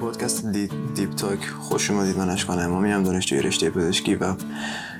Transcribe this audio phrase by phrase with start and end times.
[0.00, 4.34] پادکست The Deep Talk خوش اومدید من اشکان امامی‌ام دانشجوی رشته پزشکی و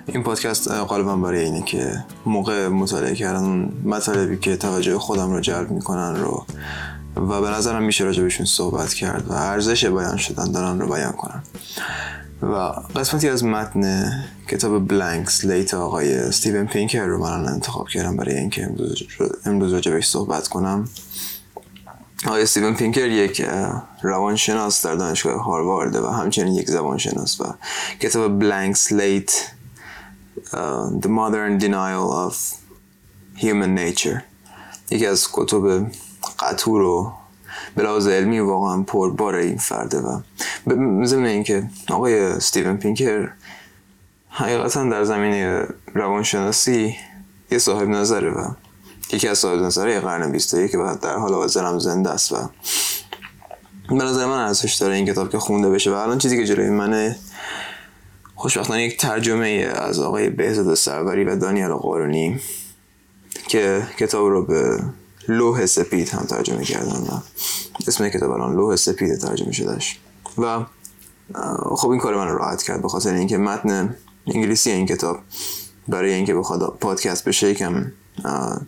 [0.07, 5.71] این پادکست غالبا برای اینه که موقع مطالعه کردن مطالبی که توجه خودم رو جلب
[5.71, 6.47] می‌کنن رو
[7.17, 11.43] و به نظرم میشه راجبشون صحبت کرد و ارزش بیان شدن دارن رو بیان کنم
[12.43, 12.55] و
[12.99, 14.13] قسمتی از متن
[14.49, 19.03] کتاب Blank Slate آقای استیون پینکر رو من انتخاب کردم برای اینکه امروز,
[19.45, 20.89] امروز راجبش صحبت کنم.
[22.27, 23.47] آقای استیون پینکر یک
[24.03, 27.45] روانشناس در دانشگاه هاروارد و همچنین یک زبانشناس و
[28.01, 29.53] کتاب بلانک سلیت
[31.03, 32.37] The Modern Denial of
[33.41, 34.23] Human Nature.
[34.91, 35.87] یکی از کتب
[36.39, 37.13] قطور و
[37.77, 40.21] به علمی واقعا پربار این فرده و
[41.05, 43.31] ضمن اینکه آقای استیون پینکر
[44.31, 46.97] حقیقتا در زمینه روانشناسی
[47.51, 48.49] یه صاحب نظره و
[49.13, 52.37] یکی از صاحب نظره قرن 21 که بعد در حال حاضر هم زنده است و
[53.89, 55.91] به نظر من ارزش داره این کتاب که خونده بشه.
[55.91, 57.17] و الان چیزی که جلوی منه
[58.35, 62.41] خوشبختانه یک ترجمه از آقای بهزاد سروری و دانیال قارونی
[63.49, 64.83] که کتاب رو به
[65.29, 67.21] لوح سپید هم ترجمه کردن و
[67.87, 69.99] اسم کتاب الان لوح سپید ترجمه شدهش.
[70.39, 70.65] و
[71.77, 75.19] خب این کار من راحت کرد به خاطر اینکه متن انگلیسی این کتاب
[75.89, 77.93] برای اینکه بخواد پادکست بشه یکم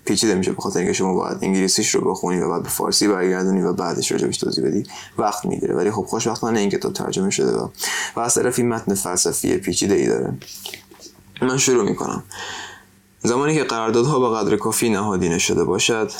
[0.04, 3.62] پیچیده میشه به خاطر اینکه شما باید انگلیسیش رو بخونی و بعد به فارسی برگردونی
[3.62, 4.86] و بعدش راجبش توضیح بدی
[5.18, 5.74] وقت می‌گیره.
[5.74, 7.68] ولی خب خوشبختانه این کتاب ترجمه شده و
[8.16, 10.34] و از طرفی متن فلسفی پیچیده ای داره.
[11.42, 12.22] من شروع می‌کنم.
[13.22, 16.12] زمانی که قراردادها به قدر کافی نهادینه شده باشد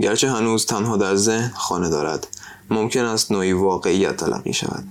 [0.00, 2.26] گرچه هنوز تنها در ذهن خانه دارد
[2.70, 4.84] ممکن است نوعی واقعیت تلقی شود.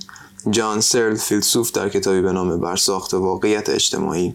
[0.50, 4.34] جان سرل فیلسوف در کتابی به نام برساخت واقعیت اجتماعی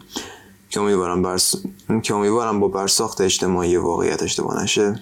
[0.70, 1.54] که امیدوارم, برس...
[2.02, 5.00] که امیدوارم با برساخت اجتماعی واقعیت اشتباه نشه.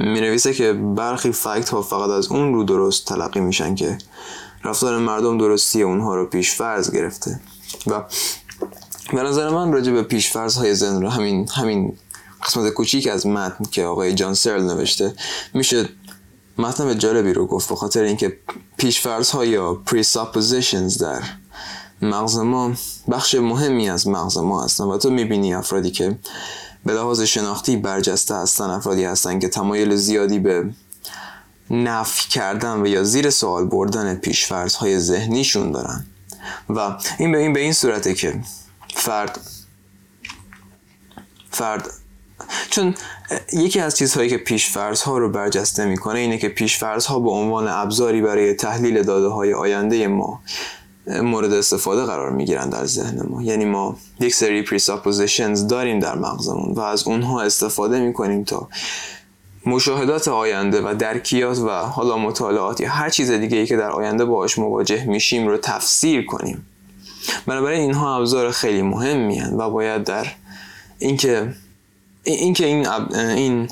[0.00, 3.98] می نویسه که برخی فکت ها فقط از اون رو درست تلقی میشن که
[4.64, 7.40] رفتار مردم درستی اونها رو پیش فرض گرفته.
[7.86, 8.02] و
[9.12, 11.96] به نظر من راجع به پیش فرض های زن رو همین همین
[12.46, 15.14] قسمت کوچیک از متن که آقای جان سرل نوشته
[15.54, 15.88] میشه
[16.58, 18.38] متن جالبی رو گفت به خاطر اینکه
[18.76, 21.22] پیش فرض ها یا presuppositions در
[22.02, 22.72] مغز ما
[23.10, 24.84] بخش مهمی از مغز ما هستن.
[24.84, 26.18] و تو می‌بینی افرادی که
[26.84, 30.70] به لحاظ شناختی برجسته هستن افرادی هستن که تمایل زیادی به
[31.70, 36.06] نفی کردن و یا زیر سوال بردن پیشفرض های ذهنیشون دارن.
[36.68, 38.40] و این به این به این صورته که
[38.94, 39.40] فرد
[41.50, 41.90] فرد
[42.70, 42.94] چون
[43.52, 47.68] یکی از چیزهایی که پیشفرض ها رو برجسته می‌کنه اینه که پیشفرض ها به عنوان
[47.68, 50.40] ابزاری برای تحلیل داده های آینده ما
[51.06, 53.42] مورد استفاده قرار می‌گیرن در ذهن ما.
[53.42, 58.68] یعنی ما یک سری presuppositions داریم در مغزمون و از اونها استفاده می‌کنیم تا
[59.66, 64.24] مشاهدات آینده و درکیات و حالا مطالعات یا هر چیز دیگه ای که در آینده
[64.24, 66.66] باهاش مواجه میشیم رو تفسیر کنیم.
[67.46, 70.26] بنابراین اینها ابزار خیلی مهمی و باید در
[70.98, 71.54] اینکه
[72.22, 73.70] اینکه این این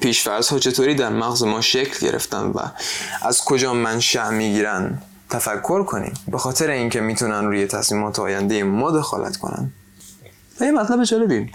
[0.00, 2.58] پیشفرض ها چطوری در مغز ما شکل گرفتن و
[3.22, 4.98] از کجا منشأ می‌گیرن
[5.30, 6.14] تفکر کنیم.
[6.28, 9.72] به خاطر اینکه می‌تونن روی تصمیمات آینده ما دخالت کنن.
[10.60, 11.50] و یه مطلب جالبی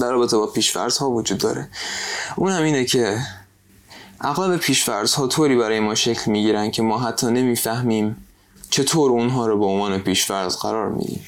[0.00, 1.68] در رابطه با پیشفرض ها وجود داره.
[2.36, 3.18] اون هم اینه که
[4.20, 8.16] اغلب پیشفرض ها طوری برای ما شکل می‌گیرن که ما حتی نمی‌فهمیم
[8.70, 11.26] چطور اونها رو به عنوان پیشفرض قرار میدیم.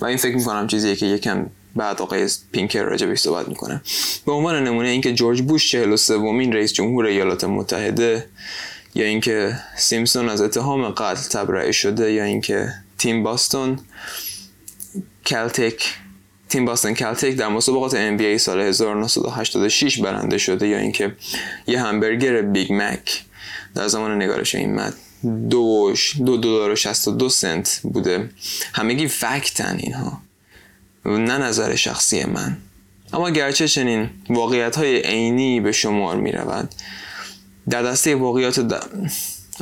[0.00, 1.46] و این فکر می‌کنم چیزیه که یکم
[1.76, 3.82] بعد آقای پینکر راجبش صحبت می‌کنه.
[4.26, 8.26] به عنوان نمونه اینکه جورج بوش 43 ومین رئیس جمهور ایالات متحده
[8.94, 13.78] یا اینکه سیمپسون از اتهام قتل تبرئه شده یا اینکه تیم Boston
[15.26, 15.94] Celtic
[16.48, 21.16] تیم Boston Celtic در مسابقات NBA سال 1986 برنده شده یا اینکه
[21.66, 23.24] یه همبرگر Big Mac
[23.74, 24.94] در زمان نگارش این مد
[25.50, 25.94] دو
[26.36, 28.30] دلار و 62 سنت بوده.
[28.74, 30.20] همگی فکتن اینها.
[31.04, 32.56] نه نظر شخصی من.
[33.12, 36.68] اما گرچه چنین واقعیت های عینی به شمار می رود
[37.70, 38.74] در دسته واقعیات د...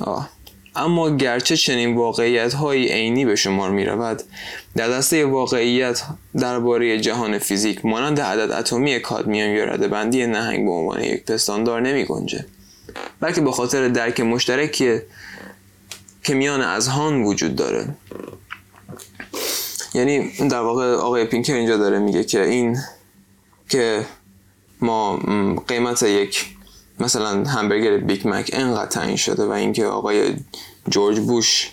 [0.01, 0.29] آه.
[0.77, 4.23] اما گرچه چنین واقعیت های عینی به شمار می رود
[4.77, 6.03] در دسته واقعیت
[6.39, 11.81] درباره جهان فیزیک مانند عدد اتمی کادمیوم یا رده بندی نهنگ به عنوان یک پستاندار
[11.81, 12.47] نمی گنجه
[13.21, 14.99] بلکه به خاطر درک مشترکی
[16.25, 17.89] که میان اذهان وجود داره
[19.95, 22.77] یعنی در واقع آقای پینکر اینجا داره میگه که این
[23.69, 24.07] که
[24.81, 25.17] ما
[25.67, 26.47] قیمت یک
[27.01, 30.37] مثلا همبرگر Big Mac انقدر تعیین شده و اینکه آقای
[30.89, 31.71] جورج بوش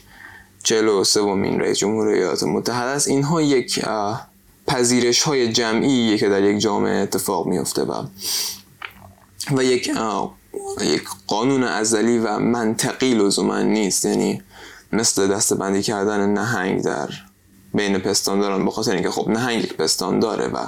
[0.64, 3.86] چهل و سومین رئیس جمهور ایالات متحده است اینها یک
[4.68, 8.06] پذیرش های جمعی که در یک جامعه اتفاق میفته و
[9.52, 9.92] و یک
[10.82, 14.42] یک قانون ازلی و منطقی لزوما نیست یعنی
[14.92, 17.10] مثل دستبندی کردن نهنگ در
[17.74, 20.68] بین پستانداران به خاطر اینکه خب نهنگ یک پستان داره و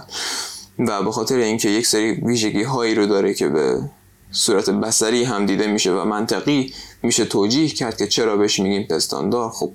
[0.79, 3.89] و به خاطر اینکه یک سری ویژگی هایی رو داره که به
[4.31, 9.49] صورت بسری هم دیده میشه و منطقی میشه توجیه کرد که چرا بهش میگیم پستاندار.
[9.49, 9.71] خب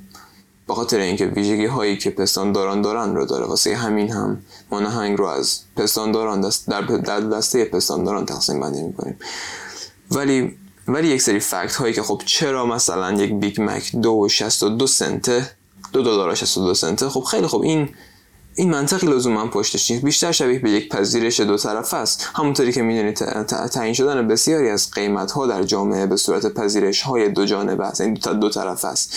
[0.68, 5.18] به خاطر اینکه ویژگی هایی که پستانداران دارن رو داره واسه همین هم ما نهنگ
[5.18, 9.16] رو از پستانداران دست در دسته پستانداران تقسیم بندی می‌کنیم.
[10.10, 10.56] ولی
[10.88, 15.50] ولی یک سری fact هایی که خب چرا مثلا یک Big Mac دو و سنته
[15.92, 17.88] دو دلار و سنته خب خیلی خب این
[18.54, 20.04] این منطقی لزوما پشتش نیست.
[20.04, 22.28] بیشتر شبیه به یک پذیرش دو طرف است.
[22.34, 23.14] همونطوری که می‌دونید
[23.44, 28.00] تعیین شدن بسیاری از قیمت ها در جامعه به صورت پذیرش های دو جانبه است.
[28.00, 29.16] این دو, دو طرف است.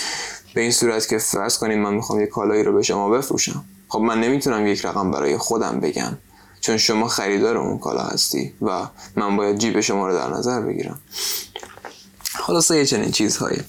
[0.53, 3.65] به این صورت که فرض کنید من می‌خوام یک کالایی رو به شما بفروشم.
[3.87, 6.17] خب من نمی‌تونم یک رقم برای خودم بگم
[6.61, 10.99] چون شما خریدار اون کالا هستی و من باید جیب شما رو در نظر بگیرم.
[12.23, 13.61] خلاصه یه چنین چیزهایی.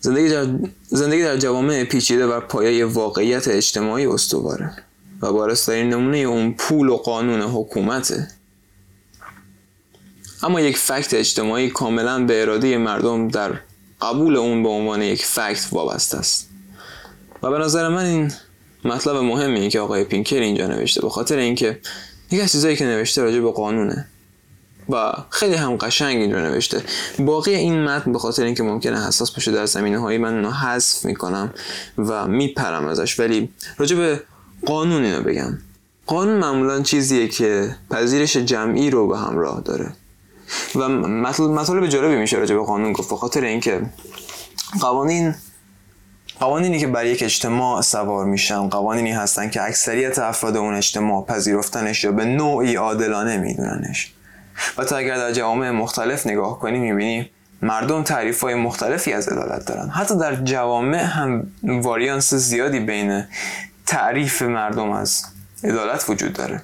[0.00, 0.46] زندگی در,
[0.86, 4.76] زندگی در جوامع پیچیده و پایه واقعیت اجتماعی استواره
[5.22, 8.28] و بارسترین نمونه اون پول و قانون حکومته
[10.42, 13.60] اما یک فکت اجتماعی کاملا به اراده مردم در
[14.02, 16.48] قبول اون به عنوان یک فکت وابسته است.
[17.42, 18.32] و به نظر من این
[18.84, 21.80] مطلب مهمی که آقای پینکر اینجا نوشته به خاطر اینکه
[22.30, 24.06] یک از چیزایی که نوشته راجع به قانونه.
[24.92, 26.82] و خیلی هم قشنگ اینجا نوشته.
[27.18, 31.04] باقی این متن به خاطر اینکه ممکنه حساس باشه در زمینه هایی من اونو حذف
[31.04, 31.54] می‌کنم
[31.98, 33.20] و میپرم ازش.
[33.20, 34.22] ولی راجع به
[34.66, 35.58] قانون اینو بگم.
[36.06, 39.92] قانون معمولا چیزیه که پذیرش جمعی رو به همراه داره.
[40.74, 43.10] و مطالب جالبی میشه راجع به قانون گفت.
[43.10, 43.82] به خاطر اینکه
[44.80, 45.34] قوانین
[46.40, 52.04] قوانینی که بر یک اجتماع سوار میشن قوانینی هستن که اکثریت افراد اون اجتماع پذیرفتنش
[52.04, 54.12] یا به نوعی عادلانه میدوننش.
[54.78, 57.30] و تا اگر در جوامع مختلف نگاه کنی می‌بینی
[57.62, 59.88] مردم تعریف های مختلفی از عدالت دارن.
[59.88, 63.24] حتی در جوامع هم واریانس زیادی بین
[63.86, 65.24] تعریف مردم از
[65.64, 66.62] عدالت وجود داره.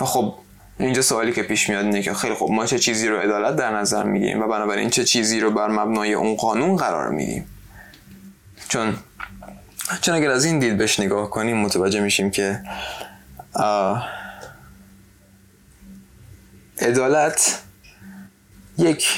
[0.00, 0.34] و خب
[0.78, 3.70] اینجا سوالی که پیش میاد اینه که خیلی خب ما چه چیزی رو عدالت در
[3.70, 7.46] نظر می‌گیریم و بنابراین چه چیزی رو بر مبنای اون قانون قرار میدیم؟
[8.68, 8.96] چون
[10.00, 12.60] چون اگر از این دید بهش نگاه کنیم متوجه میشیم که
[16.80, 17.58] عدالت
[18.78, 19.08] یک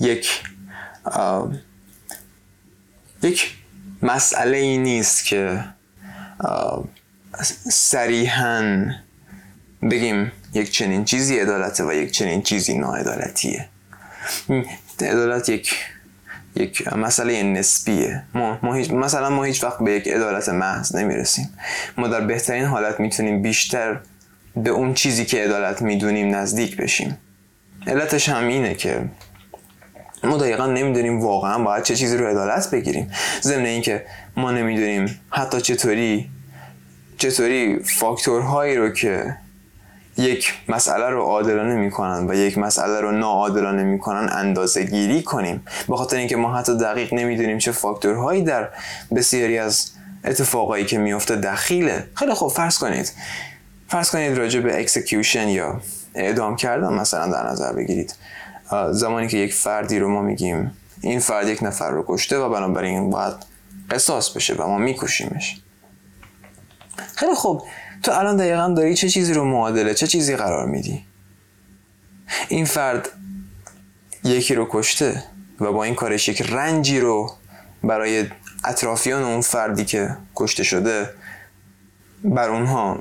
[0.00, 0.42] یک
[3.22, 3.54] یک
[4.02, 5.64] مسئله ای نیست که
[7.70, 8.86] صریحا
[9.90, 13.68] بگیم یک چنین چیزی عدالته و یک چنین چیزی ناعدالتیه.
[15.00, 15.74] عدالت یک
[16.54, 18.22] یک مسئله نسبیه.
[18.34, 21.58] ما, ما هیچ مثلا ما هیچ وقت به یک عدالت محض نمی‌رسیم.
[21.96, 24.00] ما در بهترین حالت می‌تونیم بیشتر
[24.56, 27.18] به اون چیزی که عدالت می‌دونیم نزدیک بشیم.
[27.86, 29.04] علتش هم اینه که
[30.24, 33.10] ما دقیقا نمی‌دونیم واقعا باید چه چیزی رو عدالت بگیریم.
[33.42, 34.06] ضمن اینکه
[34.36, 36.30] ما نمی‌دونیم حتی چطوری
[37.18, 39.36] چطوری فاکتورهایی رو که
[40.18, 45.64] یک مسئله رو عادلانه می‌کنن و یک مسئله رو ناعادلانه می‌کنن اندازه گیری کنیم.
[45.88, 48.68] به خاطر اینکه ما حتی دقیق نمی‌دونیم چه فاکتورهایی در
[49.16, 49.90] بسیاری از
[50.24, 52.04] اتفاقایی که میفته دخیله.
[52.14, 53.12] خیلی خوب فرض کنید.
[53.88, 55.80] فرض کنید راجع به execution یا
[56.14, 58.14] اعدام کردن مثلا در نظر بگیرید.
[58.90, 63.10] زمانی که یک فردی رو ما میگیم این فرد یک نفر رو کشته و بنابراین
[63.10, 63.34] باید
[63.90, 65.60] قصاص بشه و ما میکشیمش.
[67.16, 67.62] خیلی خوب.
[68.02, 71.04] تو الان دقیقا داری چه چیزی رو معادله چه چیزی قرار میدی؟
[72.48, 73.08] این فرد
[74.24, 75.22] یکی رو کشته
[75.60, 77.32] و با این کارش یک رنجی رو
[77.84, 78.26] برای
[78.64, 81.10] اطرافیان اون فردی که کشته شده
[82.24, 82.98] بر اونها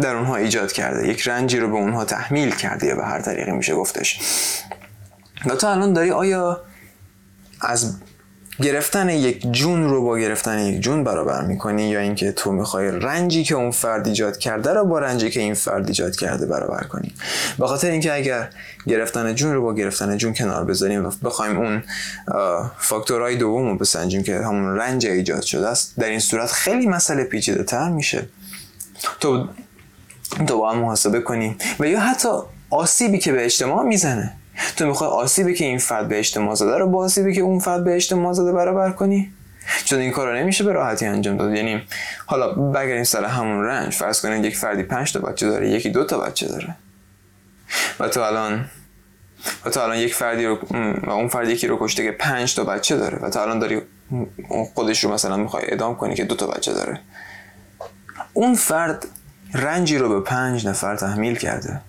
[0.00, 1.08] در اونها ایجاد کرده.
[1.08, 4.20] یک رنجی رو به اونها تحمیل کرده به هر طریقی میشه گفتش.
[5.46, 6.60] و تو الان داری آیا
[7.60, 7.96] از
[8.62, 13.44] گرفتن یک جون رو با گرفتن یک جون برابر می‌کنی یا اینکه تو می‌خوای رنجی
[13.44, 17.14] که اون فرد ایجاد کرده رو با رنجی که این فرد ایجاد کرده برابر کنی.
[17.58, 18.50] به خاطر اینکه اگر
[18.86, 21.82] گرفتن جون رو با گرفتن جون کنار بذاریم و بخوایم اون
[22.78, 27.24] فاکتورهای دوم رو بسنجیم که همون رنج ایجاد شده است در این صورت خیلی مسئله
[27.24, 28.28] پیچیده تر میشه.
[29.20, 29.48] تو
[30.38, 32.28] باید محاسبه کنی و یا حتی
[32.70, 34.36] آسیبی که به اجتماع می‌زنه.
[34.76, 37.84] تو می‌خوای آسیبی که این فرد به اجتماع زده رو با آسیبی که اون فرد
[37.84, 39.32] به اجتماع زده برابر کنی؟
[39.84, 41.54] چون این کار رو نمیشه به راحتی انجام داد.
[41.54, 41.82] یعنی
[42.26, 43.92] حالا بگریم سر همون رنج.
[43.94, 46.76] فرض کنید یک فردی پنج تا بچه داره یکی دو تا بچه داره.
[48.00, 48.64] و تو الان
[49.64, 50.58] و تو الان یک فردی رو
[51.02, 53.80] و اون فرد یکی رو کشته که پنج تا بچه داره و تو الان داری
[54.74, 57.00] خودش رو مثلا می‌خوای ادام کنی که دو تا بچه داره.
[58.32, 59.06] اون فرد
[59.54, 61.80] رنجی رو به پنج نفر تحمیل کرده.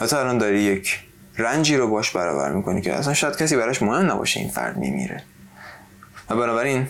[0.00, 1.05] و تو الان داری یک
[1.38, 5.22] رنجی رو باش برابر می‌کنی که اصلا شاید کسی براش مهم نباشه این فرد میمیره.
[6.30, 6.86] و بنابراین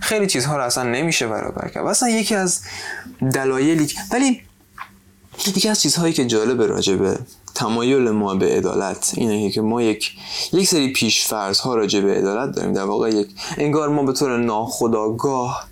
[0.00, 1.84] خیلی چیزها رو اصلا نمیشه برابر کرد.
[1.84, 2.60] و اصلا یکی از
[3.34, 4.40] دلایلی ولی
[5.46, 7.18] یکی از چیزهایی که جالب راجع به
[7.54, 10.16] تمایل ما به عدالت اینه که ما یک
[10.52, 12.72] یک سری پیش فرض ها راجع به عدالت داریم.
[12.72, 15.68] در واقع یک انگار ما به طور ناخودآگاه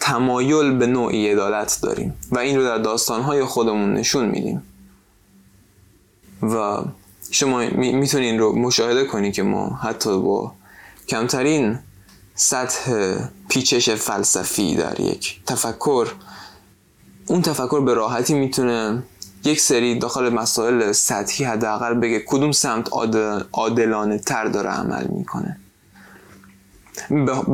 [0.00, 2.14] تمایل به نوعی عدالت داریم.
[2.30, 4.62] و این رو در داستان های خودمون نشون میدیم.
[6.42, 6.82] و
[7.30, 10.52] شما می‌تونین رو مشاهده کنی که ما حتی با
[11.08, 11.78] کمترین
[12.34, 13.14] سطح
[13.48, 16.08] پیچش فلسفی در یک تفکر
[17.26, 19.02] اون تفکر به راحتی می‌تونه
[19.44, 22.88] یک سری داخل مسائل سطحی حداقل بگه کدوم سمت
[23.52, 25.58] عادلانه تر داره عمل می‌کنه.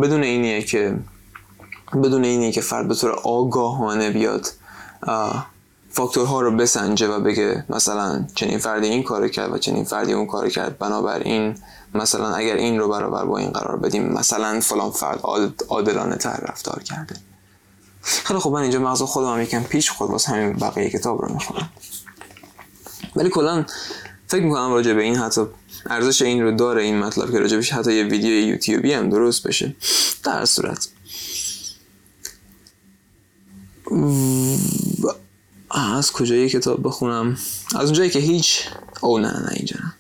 [0.02, 0.97] بدون اینیه که
[1.93, 4.47] بدون اینیه که فرد به طور آگاهانه بیاد
[5.95, 10.27] فاکتورها رو بسنجه و بگه مثلا چنین فردی این کار کرد و چنین فردی اون
[10.27, 10.79] کار کرد.
[10.79, 11.55] بنابراین
[11.95, 15.21] مثلا اگر این رو برابر با این قرار بدیم مثلا فلان فرد
[15.69, 17.17] عادلانه تر رفتار کرده.
[18.03, 21.35] خیلی خب من اینجا مغز خودم هم یکم پیش خود واسه همین بقیه کتاب رو
[21.35, 21.71] می‌خونم.
[23.17, 23.65] ولی کلا
[24.27, 25.47] فکر می‌کنم راجع به این حتی
[25.87, 29.77] ارزش این رو داره این مطلب که راجبش حتی یه ویدیو یوتیوبی هم درست بشه.
[30.25, 30.89] در صورت.
[35.95, 37.37] از کجایی کتاب بخونم؟
[37.77, 38.69] از اونجایی که هیچ.
[39.01, 39.95] او نه نه اینجا نه.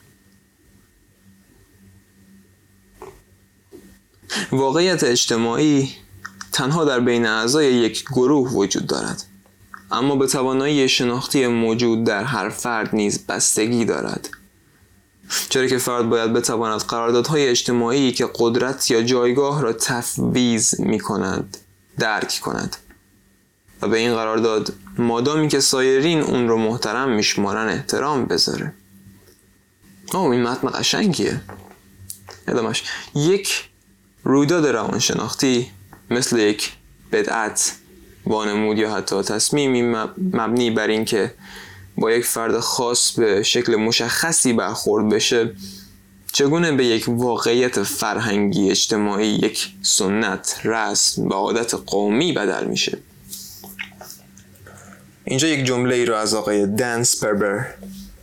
[4.52, 5.90] واقعیت اجتماعی
[6.52, 9.22] تنها در بین اعضای یک گروه وجود دارد.
[9.90, 14.30] اما به توانایی شناختی موجود در هر فرد نیز بستگی دارد.
[15.48, 21.56] چرا که فرد باید بتواند قراردادهای اجتماعی که قدرت یا جایگاه را تفویض می کند
[21.98, 22.76] درک کند.
[23.84, 28.72] و به این قرارداد مادامی که سایرین اون رو محترم میشمارن احترام بذاره.
[30.14, 31.40] او این متن قشنگیه.
[32.48, 32.82] ادامش.
[33.14, 33.68] یک
[34.24, 35.70] رویداد روانشناختی
[36.10, 36.72] مثل یک
[37.12, 37.74] بدعت
[38.26, 39.82] وانمود یا حتی تصمیمی
[40.32, 41.34] مبنی بر اینکه
[41.96, 45.52] با یک فرد خاص به شکل مشخصی برخورد بشه
[46.32, 52.98] چگونه به یک واقعیت فرهنگی اجتماعی یک سنت رسم و عادت قومی بدل میشه.
[55.24, 57.66] اینجا یک جمله ای رو از آقای دنس پربر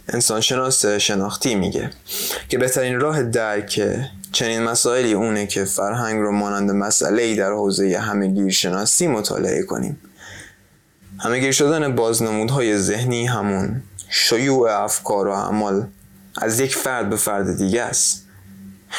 [0.10, 1.90] انسانشناس شناختی میگه
[2.50, 3.82] که بهترین راه درک
[4.32, 10.00] چنین مسائلی اونه که فرهنگ رو مانند مسئله ای در حوزه همه شناسی مطالعه کنیم.
[11.20, 15.88] همه گیر شدن بازنمودهای ذهنی همون شیوع افکار و اعمال
[16.38, 18.26] از یک فرد به فرد دیگه است.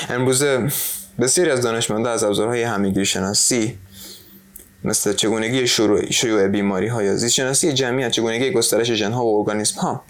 [0.09, 0.69] امروزه
[1.21, 3.79] بسیاری از دانشمنده از ابزارهای همگیر شناسی
[4.85, 9.39] مثل چگونگی شروع شیوع بیماری ها یا زیست شناسی جمعیت چگونگی گسترش ژن ها و
[9.39, 10.05] ارگانیسم ها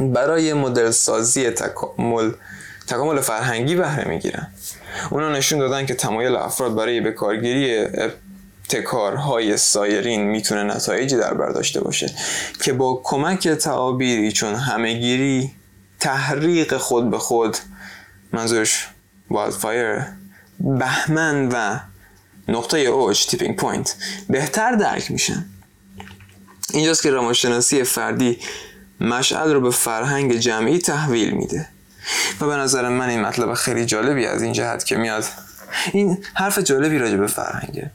[0.00, 2.32] برای مدل سازی تکامل
[2.86, 4.46] تکامل فرهنگی بهره می‌گیرن
[5.10, 7.86] اونا نشون دادن که تمایل افراد برای به کارگیری
[8.64, 12.10] ابتکارهای سایرین می‌تونه نتایجی در بر داشته باشه
[12.62, 15.52] که با کمک تعابیری چون همه‌گیری
[16.00, 17.56] حریق خود به خود
[18.32, 18.88] منظورش
[19.30, 20.02] wildfire
[20.60, 21.80] بهمن و
[22.48, 23.96] نقطه اوج tipping point.
[24.28, 25.44] بهتر درک میشن
[26.72, 28.38] اینجاست که روانشناسی فردی
[29.00, 31.68] مشعل رو به فرهنگ جمعی تحویل میده.
[32.40, 35.24] و به نظر من این مطلب خیلی جالبی از این جهت که میاد.
[35.92, 37.90] این حرف جالبی راجع به فرهنگه.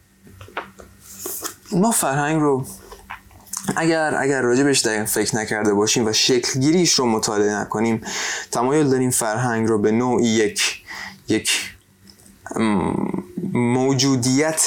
[1.72, 2.66] ما فرهنگ رو
[3.76, 8.02] اگر اگر راجبش دقیق فکر نکرده باشیم و شکلگیریش رو مطالعه نکنیم
[8.52, 10.84] تمایل داریم فرهنگ رو به نوعی یک
[11.28, 11.52] یک
[13.54, 14.66] موجودیت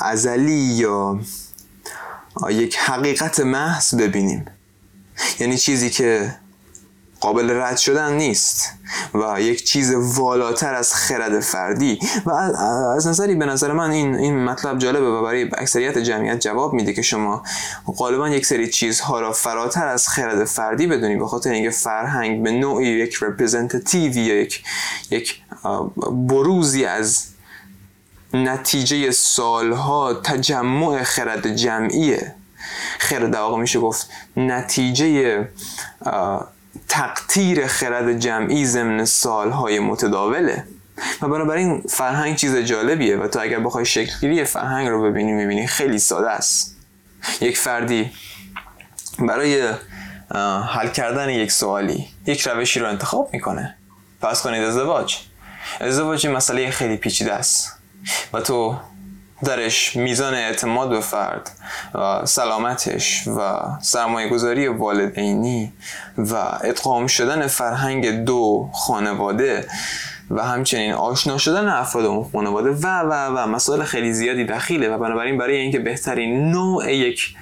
[0.00, 1.20] ازلی یا
[2.50, 4.44] یک حقیقت محض ببینیم.
[5.40, 6.34] یعنی چیزی که
[7.20, 8.72] قابل رد شدن نیست
[9.14, 11.98] و یک چیز والاتر از خرد فردی.
[12.26, 16.72] و از نظری به نظر من این این مطلب جالبه و برای اکثریت جمعیت جواب
[16.72, 17.42] میده که شما
[17.96, 22.50] غالبا یک سری چیزها را فراتر از خرد فردی بدونید به خاطر اینکه فرهنگ به
[22.50, 24.64] نوعی یک رپرزنتیتیوی یا یک
[25.10, 25.40] یک
[26.28, 27.33] بروزی از
[28.34, 32.34] نتیجه سالها تجمع خرد جمعیه.
[32.98, 35.48] خرد واقع میشه گفت نتیجه
[36.88, 40.64] تقطیر خرد جمعی ضمن سالهای متداوله.
[41.22, 45.98] و بنابراین فرهنگ چیز جالبیه و تو اگر بخوای شکلگیری فرهنگ رو ببینی می‌بینی خیلی
[45.98, 46.76] ساده است.
[47.40, 48.12] یک فردی
[49.18, 49.72] برای
[50.68, 53.76] حل کردن یک سوالی یک روشی رو انتخاب می‌کنه.
[54.20, 55.16] پس کنید ازدواج.
[55.80, 57.73] ازدواج مسئله خیلی پیچیده است.
[58.32, 58.76] و تو
[59.44, 61.50] درش میزان اعتماد به فرد
[61.94, 65.72] و سلامتش و سرمایه گذاری والدینی
[66.18, 66.34] و
[66.64, 69.66] ادغام شدن فرهنگ دو خانواده
[70.30, 74.98] و همچنین آشنا شدن افراد اون خانواده و و و مسائل خیلی زیادی دخیله و
[74.98, 77.36] بنابراین برای اینکه بهترین نوع یک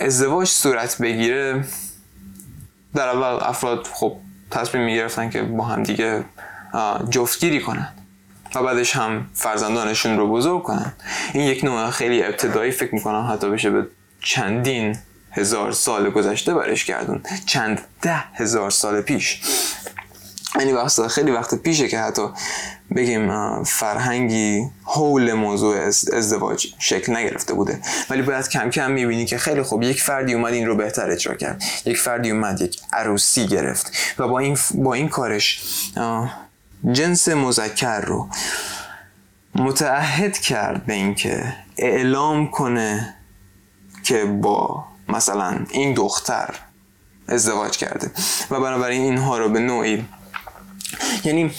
[0.00, 1.64] ازدواج صورت بگیره
[2.94, 4.16] در اول افراد خب
[4.50, 6.24] تصمیم می‌گرفتن که با هم دیگه
[7.10, 7.88] جفتگیری کنن.
[8.54, 10.92] و بعدش هم فرزندانشون رو بزرگ کنن.
[11.32, 13.86] این یک نوع خیلی ابتدایی فکر می‌کنم حتی بشه به
[14.20, 14.96] چندین
[15.32, 17.22] هزار سال گذشته برش گردون.
[17.46, 19.40] چند ده هزار سال پیش.
[20.58, 22.28] یعنی وقت خیلی وقت پیشه که حتی
[22.96, 25.76] بگیم فرهنگی حول موضوع
[26.12, 27.80] ازدواج شکل نگرفته بوده.
[28.10, 31.34] ولی باید کم کم می‌بینی که خیلی خوب یک فردی اومد این رو بهتر اجرا
[31.34, 31.62] کرد.
[31.84, 33.92] یک فردی اومد یک عروسی گرفت.
[34.18, 35.62] و با این, با این کارش
[36.92, 38.28] جنس مذکر رو
[39.54, 43.14] متعهد کرد به اینکه اعلام کنه
[44.04, 46.54] که با مثلا این دختر
[47.28, 48.10] ازدواج کرده
[48.50, 50.04] و بنابراین اینها رو به نوعی
[51.24, 51.50] یعنی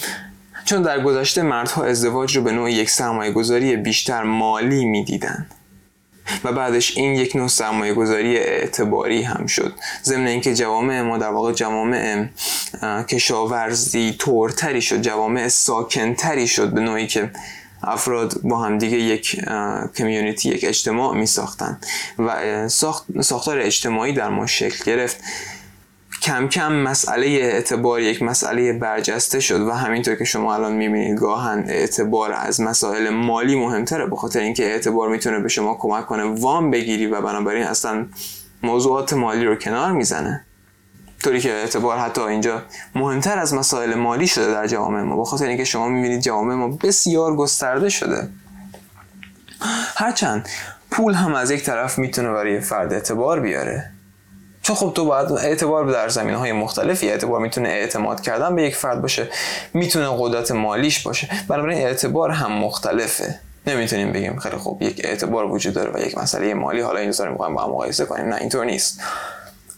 [0.64, 5.46] چون در گذشته مردها ازدواج رو به نوع یک سرمایه گذاری بیشتر مالی می‌دیدن.
[6.44, 9.74] و بعدش این یک نوع سرمایه گذاری اعتباری هم شد.
[10.04, 12.26] ضمن اینکه جوامع ما در واقع جوامع
[13.08, 17.30] کشاورزی طورتری شد جوامع ساکنتری شد به نوعی که
[17.82, 19.40] افراد با همدیگه یک
[19.96, 21.78] کمیونیتی یک اجتماع می ساختن
[22.18, 22.68] و
[23.22, 25.16] ساختار اجتماعی در ما شکل گرفت.
[26.22, 31.64] کم کم مسئله اعتبار یک مسئله برجسته شد و همینطور که شما الان می‌بینید گاهن
[31.68, 36.70] اعتبار از مسائل مالی مهمتره به خاطر اینکه اعتبار می‌تونه به شما کمک کنه وام
[36.70, 38.06] بگیری و بنابراین اصلا
[38.62, 40.44] موضوعات مالی رو کنار می‌زنه.
[41.22, 42.62] طوری که اعتبار حتی اینجا
[42.94, 45.16] مهمتر از مسائل مالی شده در جوامع ما.
[45.16, 48.28] بخاطر اینکه شما می‌بینید جوامع ما بسیار گسترده شده.
[49.96, 50.48] هرچند
[50.90, 53.90] پول هم از یک طرف می‌تونه برای فرد اعتبار بیاره.
[54.62, 58.76] چون خب تو باید اعتبار در زمین های مختلفی اعتبار می‌تونه اعتماد کردن به یک
[58.76, 59.28] فرد باشه
[59.74, 61.28] می‌تونه قدرت مالیش باشه.
[61.48, 63.38] بنابراین اعتبار هم مختلفه.
[63.66, 66.80] نمی‌تونیم بگیم خیلی خوب یک اعتبار وجود داره و یک مسئله مالی.
[66.80, 68.26] حالا این رو می‌خوایم با هم مقایسه کنیم.
[68.26, 69.00] نه اینطور نیست.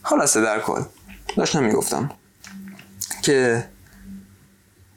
[0.01, 0.81] حالا در کل
[1.37, 2.11] داشتم می‌گفتم
[3.21, 3.65] که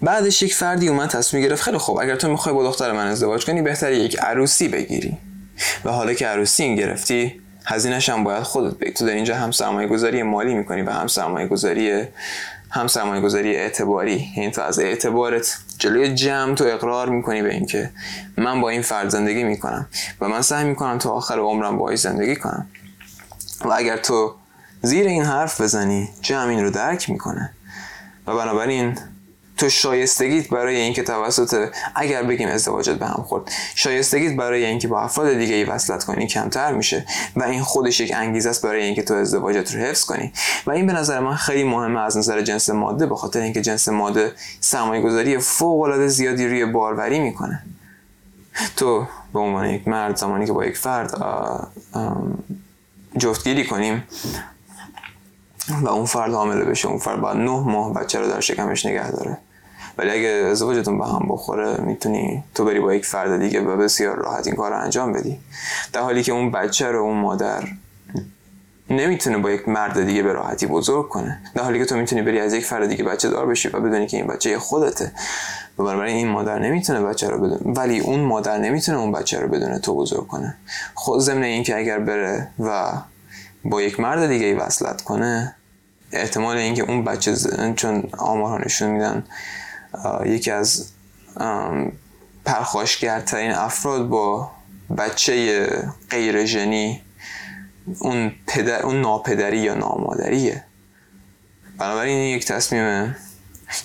[0.03, 3.46] بعدش یک فردی اومد تصمیم گرفت خیلی خوب اگر تو می‌خوای با دختر من ازدواج
[3.46, 5.18] کنی بهتره یک عروسی بگیری.
[5.85, 8.92] و حالا که عروسی این گرفتی هزینهش هم باید خودت بگی.
[8.92, 12.04] تو در اینجا هم سرمایه گذاری مالی می‌کنی و هم سرمایه گذاری
[12.70, 14.28] هم سرمایه گذاری اعتباری.
[14.37, 17.90] یعنی تو از اعتبارت جلوی جمع تو اقرار می‌کنی به اینکه
[18.37, 19.88] من با این فرد زندگی می‌کنم
[20.20, 22.66] و من سعی می‌کنم تا آخر عمرم باهاش زندگی کنم.
[23.64, 24.35] و اگر تو
[24.83, 27.50] زیر این حرف بزنی جمع این رو درک می‌کنه.
[28.26, 28.98] و بنابراین
[29.59, 33.53] تو شایستگیت برای اینکه توسط اگر بگیم ازدواجت به هم خورد.
[33.75, 38.12] شایستگیت برای اینکه با افراد دیگه ای وصلت کنی کمتر میشه و این خودش یک
[38.16, 40.33] انگیزه است برای اینکه تو ازدواجت رو حفظ کنی.
[40.66, 43.88] و این به نظر من خیلی مهمه از نظر جنس ماده به خاطر اینکه جنس
[43.88, 47.62] ماده سرمایه گذاری فوق العاده زیادی روی باروری می‌کنه.
[48.77, 51.14] تو به عنوان یک مرد زمانی که با یک فرد
[53.16, 54.05] جفتگیری کنیم
[55.83, 59.11] و اون فرد حامله بشه اون فرد باید نه ماه بچه رو در شکمش نگه
[59.11, 59.38] داره.
[59.99, 64.17] ولی اگه ازدواجتون به هم بخوره می‌تونی تو بری با یک فرد دیگه و بسیار
[64.17, 65.39] راحت این کار رو انجام بدی.
[65.93, 67.65] در حالی که اون بچه رو اون مادر
[68.91, 71.41] نمی‌تونه با یک مرد دیگه به راحتی بزرگ کنه.
[71.55, 74.07] در حالی که تو می‌تونی بری از یک فرد دیگه بچه دار بشی و بدونی
[74.07, 75.13] که این بچه خودته.
[75.79, 79.49] و بنابراین این مادر نمی‌تونه بچه رو بدونه ولی اون مادر نمی‌تونه اون بچه رو
[79.49, 80.57] بدونه تو بزرگ کنه.
[80.95, 82.93] خود ضمن اینکه اگر بره و
[83.65, 85.55] با یک مرد دیگه وصلت کنه
[86.13, 87.35] احتمال اینکه اون بچه
[87.77, 89.25] چون آمارها نشون میدن
[90.27, 90.88] یکی از
[92.44, 94.51] پرخاشگرترین افراد با
[94.98, 95.66] بچه
[96.11, 97.03] غیر ژنی
[97.98, 100.64] اون, پدر، اون ناپدری یا نامادریه.
[101.79, 103.16] بنابراین این یک تصمیم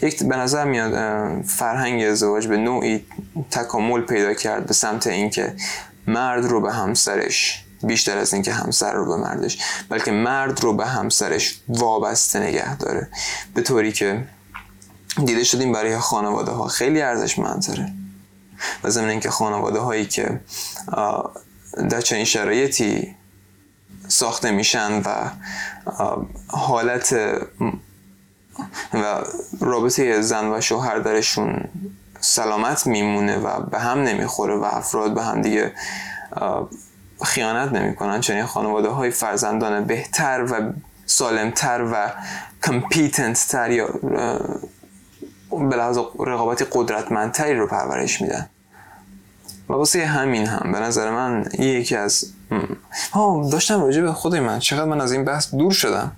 [0.02, 3.06] یک به نظر میاد فرهنگ ازدواج به نوعی
[3.52, 5.56] تکامل پیدا کرد به سمت اینکه
[6.08, 9.58] مرد رو به همسرش بیشتر از اینکه همسر رو به مردش
[9.90, 13.08] بلکه مرد رو به همسرش وابسته نگه داره.
[13.54, 14.24] به طوری که
[15.18, 17.94] دیده شدیم برای خانواده ها خیلی ارزشمندتره.
[18.84, 20.40] و ضمن اینکه خانواده هایی که
[21.90, 23.16] در چنین شرایطی
[24.08, 25.30] ساخته میشن و
[26.48, 27.14] حالت
[28.94, 29.24] و
[29.60, 31.70] رابطه زن و شوهر درشون
[32.20, 35.74] سلامت میمونه و به هم نمی‌خوره و افراد به هم دیگه
[37.24, 40.74] خیانت نمی‌کنن چنین خانواده های فرزندان بهتر و
[41.06, 42.12] سالمتر و
[42.64, 43.90] کمپیتنت تر یا
[45.60, 48.50] به لحاظ رقابتی قدرتمندتری رو پرورش میدن.
[49.70, 52.26] و واسه همین هم به نظر من یکی از
[53.12, 56.12] ها داشتم راجع به خود من چقدر من از این بحث دور شدم.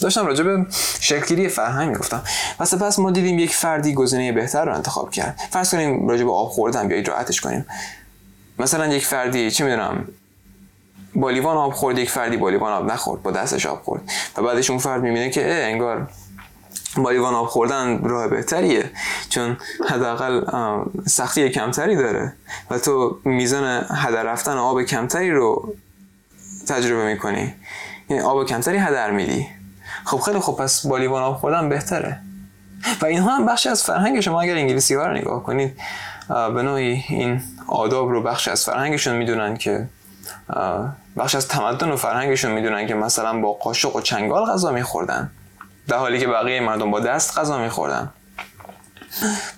[0.00, 0.66] داشتم راجع به
[1.00, 2.22] شکلگیری فرهنگ می‌گفتم.
[2.60, 5.40] و سپس ما دیدیم یک فردی گزینه بهتر رو انتخاب کرد.
[5.50, 7.66] فرض کنیم راجع به آب خوردن بیایید راحتش کنیم.
[8.58, 10.08] مثلا یک فردی چه می‌دونم
[11.14, 14.02] با لیوان آب خورد یک فردی با لیوان آب نخورد با دستش آب خورد.
[14.36, 16.08] و بعدش اون فرد می‌بینه که انگار
[16.96, 18.90] با لیوان آب خوردن راه بهتریه
[19.28, 19.56] چون
[19.88, 20.44] حداقل
[21.06, 22.32] سختی کمتری داره
[22.70, 25.74] و تو میزان هدر رفتن آب کمتری رو
[26.68, 27.54] تجربه می‌کنی.
[28.08, 29.46] یعنی آب کمتری هدر میدی.
[30.04, 32.20] خب خیلی خب پس با لیوان آب خوردن بهتره.
[33.02, 35.76] و اینها هم بخشی از فرهنگ شما اگر انگلیسی ها رو نگاه کنید
[36.28, 39.88] به نوعی این آداب رو بخش از فرهنگشون می‌دونن که
[41.16, 45.30] بخش از تمدن و فرهنگشون می‌دونن که مثلا با قاشق و چنگال غذا میخوردن.
[45.88, 48.12] در حالی که بقیه مردم با دست غذا میخوردن.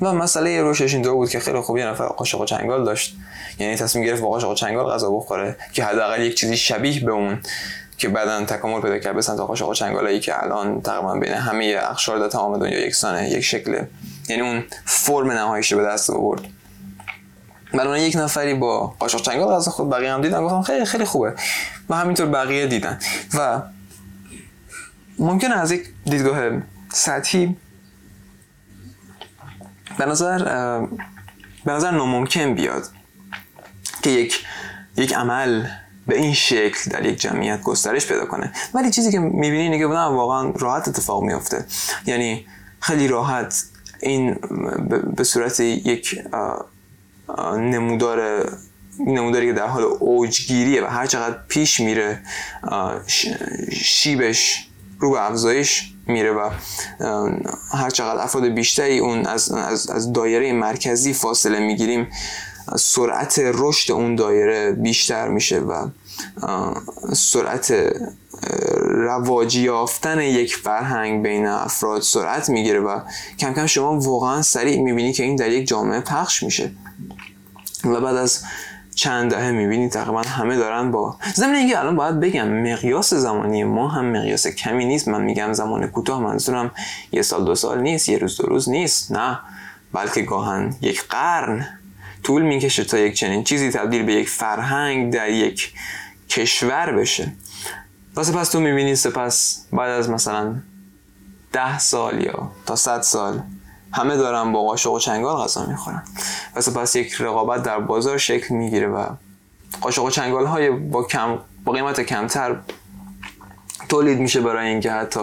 [0.00, 3.16] و مسئله روشش این دو بود که خیلی خوب یه نفر قاشق و چنگال داشت.
[3.58, 7.12] یعنی تصمیم گرفت با قاشق و چنگال غذا بخوره که حداقل یک چیزی شبیه به
[7.12, 7.38] اون
[7.98, 11.78] که بعدا تکامل پیدا کرد به سمت قاشق و چنگالایی که الان تقریبا بین همه
[11.82, 13.82] اقشار در تمام دنیا یکسانه یک شکل.
[14.28, 16.40] یعنی اون فرم نهاییش به دست آورد.
[17.74, 20.42] من یک نفری با قاشق چنگال غذا خود بقیه هم دیدن.
[20.42, 21.34] گفتم خیلی خیلی خوبه.
[21.88, 22.98] و همینطور بقیه دیدن.
[23.34, 23.62] و
[25.18, 27.56] ممکنه از یک دیدگاه سطحی
[29.98, 30.38] به نظر
[31.64, 32.88] به نظر ناممکن بیاد
[34.02, 34.44] که یک
[34.96, 35.66] یک عمل
[36.06, 38.52] به این شکل در یک جمعیت گسترش پیدا کنه.
[38.74, 41.64] ولی چیزی که می‌بینی نگه بودن واقعا راحت اتفاق میافته.
[42.06, 42.46] یعنی
[42.80, 43.64] خیلی راحت
[44.00, 44.34] این
[45.16, 46.18] به صورت یک
[47.58, 48.48] نمودار
[48.98, 52.22] نموداری که در حال اوجگیریه و هر چقدر پیش میره
[53.72, 54.67] شیبش
[54.98, 56.50] رو به افزایش میره و
[57.72, 62.06] هر چقدر افراد بیشتری اون از, از, از دایره مرکزی فاصله می‌گیریم
[62.76, 65.88] سرعت رشد اون دایره بیشتر میشه و
[67.12, 67.74] سرعت
[68.80, 73.00] رواجی یافتن یک فرهنگ بین افراد سرعت می‌گیره و
[73.38, 76.70] کم کم شما واقعا سریع می‌بینی که این در یک جامعه پخش میشه.
[77.84, 78.42] و بعد از
[78.98, 83.88] چند دهه می‌بینید تقریبا همه دارن با ضمن اینکه الان باید بگم مقیاس زمانی ما
[83.88, 85.08] هم مقیاس کمی نیست.
[85.08, 86.70] من میگم زمان کوتاه منظورم
[87.12, 89.38] یه سال دو سال نیست یه روز دو روز نیست نه.
[89.92, 91.66] بلکه گاهن یک قرن
[92.22, 95.72] طول می‌کشه تا یک چنین چیزی تبدیل به یک فرهنگ در یک
[96.28, 97.32] کشور بشه.
[98.16, 100.54] و سپس تو می‌بینی سپس بعد از مثلا
[101.52, 103.42] ده سال یا تا صد سال
[103.92, 106.02] همه دارن با قاشق و چنگال غذا می‌خورن.
[106.56, 109.06] و سپس یک رقابت در بازار شکل می‌گیره و
[109.80, 112.56] قاشق و چنگال های با, کم با قیمت کمتر
[113.88, 115.20] تولید میشه برای اینکه حتی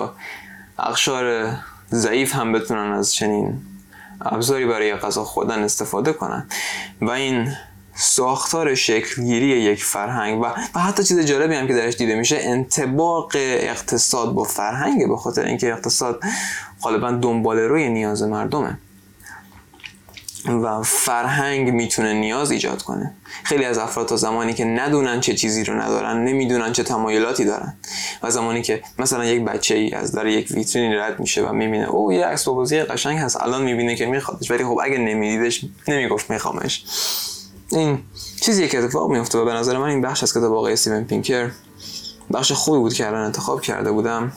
[0.80, 1.54] اقشار
[1.91, 3.62] ضعیف هم بتونن از چنین
[4.21, 6.47] ابزاری برای غذا خوردن استفاده کنن.
[7.01, 7.54] و این
[7.95, 13.31] ساختار شکلگیری یک فرهنگ و, و حتی چیز جالبی هم که درش دیده میشه انتباق
[13.36, 16.23] اقتصاد با فرهنگ به خاطر اینکه اقتصاد
[16.81, 18.77] غالبا دنبال روی نیاز مردمه.
[20.45, 23.13] و فرهنگ می‌تونه نیاز ایجاد کنه.
[23.43, 27.73] خیلی از افراد تا زمانی که ندونن چه چیزی رو ندارن نمی‌دونن چه تمایلاتی دارن.
[28.23, 31.89] و زمانی که مثلا یک بچه ای از در یک ویترین رد میشه و می‌بینه
[31.89, 34.51] او یه عکس قشنگ هست الان می‌بینه که میخوادش.
[34.51, 36.84] ولی خب اگه نمیدیدش نمی‌گفت میخوامش.
[37.71, 37.99] این
[38.41, 41.49] چیزی که اتفاق میفته و به نظر من این بخش از کتاب آقای استیون پینکر
[42.34, 44.32] بخش خوبی بود که الان انتخاب کرده بودم.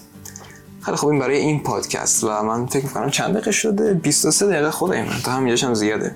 [0.81, 4.71] خیلی خوب این برای این پادکست و من فکر می‌کنم چند دقیقه شده؟ 23 دقیقه
[4.71, 6.15] خود من تا همینجاش هم زیاده.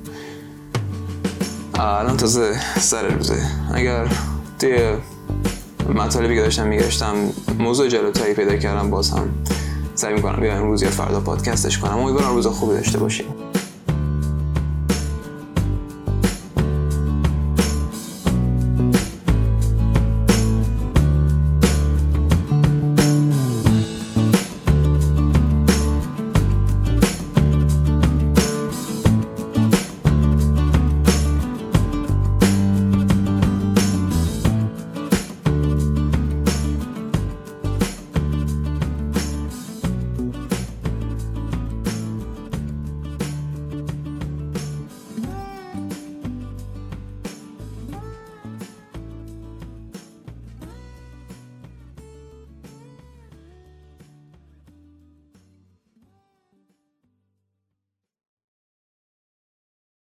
[1.75, 3.43] الان تازه سر روزه.
[3.75, 4.09] اگر
[4.59, 4.97] توی
[5.95, 7.15] مطالبی که داشتم میگشتم
[7.59, 9.29] موضوع جلوتایی پیدا کردم باز هم
[9.95, 11.99] سعی می‌کنم بیایم امروز یا فردا پادکستش کنم.
[11.99, 13.52] امیدوارم روز خوبی داشته باشیم.